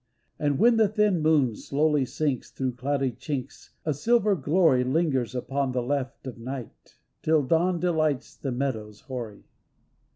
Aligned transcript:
And 0.39 0.57
when 0.57 0.77
the 0.77 0.87
thin 0.87 1.21
moon 1.21 1.53
lowly 1.71 2.05
sinks, 2.05 2.49
Through 2.49 2.71
cloudy 2.71 3.11
chinks 3.11 3.69
a 3.85 3.93
silver 3.93 4.35
glory 4.35 4.83
Lingers 4.83 5.35
upon 5.35 5.73
the 5.73 5.83
left 5.83 6.25
of 6.25 6.39
night 6.39 6.97
Till 7.21 7.43
dawn 7.43 7.79
delights 7.79 8.35
the 8.35 8.51
meadows 8.51 9.01
hoary. 9.01 9.43